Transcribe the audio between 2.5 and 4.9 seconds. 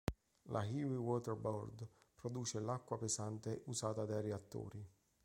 l'acqua pesante usata dai reattori.